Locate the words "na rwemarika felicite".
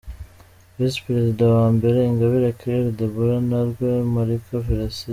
3.49-5.09